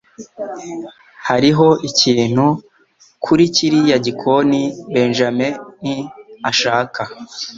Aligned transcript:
Hariho 1.27 1.67
ikintu 1.89 2.45
kuri 3.23 3.43
kiriya 3.55 3.97
gikoni 4.05 4.61
Benjamin 4.93 5.53
ashaka. 6.49 7.01